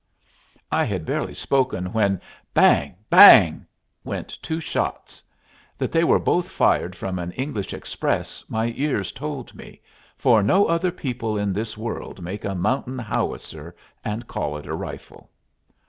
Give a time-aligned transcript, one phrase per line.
[0.71, 2.19] I had barely spoken when
[2.55, 2.95] "bang!
[3.11, 3.67] bang!"
[4.03, 5.21] went two shots.
[5.77, 9.79] That they were both fired from an English "express" my ears told me,
[10.17, 14.73] for no other people in this world make a mountain howitzer and call it a
[14.73, 15.29] rifle.